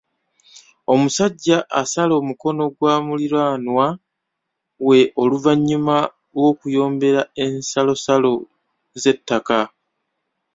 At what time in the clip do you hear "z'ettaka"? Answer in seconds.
9.01-9.59